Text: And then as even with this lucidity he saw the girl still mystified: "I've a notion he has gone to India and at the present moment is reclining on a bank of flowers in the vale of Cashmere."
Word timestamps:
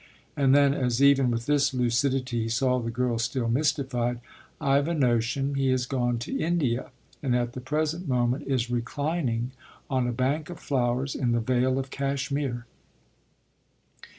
And 0.35 0.55
then 0.55 0.73
as 0.73 0.99
even 0.99 1.29
with 1.29 1.45
this 1.45 1.75
lucidity 1.75 2.41
he 2.41 2.49
saw 2.49 2.79
the 2.79 2.89
girl 2.89 3.19
still 3.19 3.47
mystified: 3.47 4.19
"I've 4.59 4.87
a 4.87 4.95
notion 4.95 5.53
he 5.53 5.69
has 5.69 5.85
gone 5.85 6.17
to 6.25 6.35
India 6.39 6.89
and 7.21 7.35
at 7.35 7.53
the 7.53 7.61
present 7.61 8.07
moment 8.07 8.47
is 8.47 8.71
reclining 8.71 9.51
on 9.91 10.07
a 10.07 10.11
bank 10.11 10.49
of 10.49 10.59
flowers 10.59 11.13
in 11.13 11.33
the 11.33 11.39
vale 11.39 11.77
of 11.77 11.91
Cashmere." 11.91 12.65